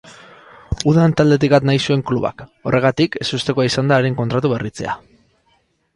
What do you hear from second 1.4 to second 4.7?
at nahi zuen klubak horregatik ezustekoa izan da haren kontratu